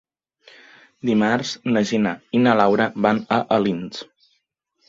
[1.09, 4.05] Dimarts na Gina i na Laura van a Alins.